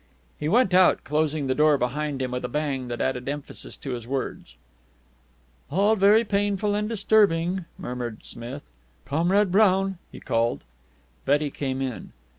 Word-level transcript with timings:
He 0.39 0.49
went 0.49 0.73
out, 0.73 1.03
closing 1.03 1.45
the 1.45 1.53
door 1.53 1.77
behind 1.77 2.23
him 2.23 2.31
with 2.31 2.43
a 2.43 2.47
bang 2.49 2.87
that 2.87 3.01
added 3.01 3.29
emphasis 3.29 3.77
to 3.77 3.91
his 3.91 4.07
words. 4.07 4.55
"All 5.69 5.95
very 5.95 6.25
painful 6.25 6.73
and 6.73 6.89
disturbing," 6.89 7.65
murmured 7.77 8.25
Smith. 8.25 8.63
"Comrade 9.05 9.51
Brown!" 9.51 9.99
he 10.11 10.19
called. 10.19 10.63
Betty 11.27 11.51
came 11.51 11.83
in. 11.83 12.13